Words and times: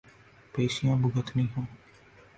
پیشیاں 0.53 0.95
بھگتنی 1.01 1.45
ہوں۔ 1.53 1.65